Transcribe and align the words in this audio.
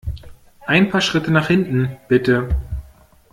Ein 0.65 0.89
paar 0.89 1.01
Schritte 1.01 1.29
nach 1.31 1.45
hinten, 1.45 1.95
bitte! 2.07 2.49